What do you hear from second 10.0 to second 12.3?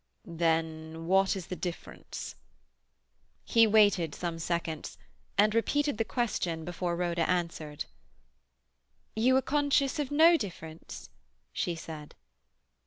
no difference?" she said.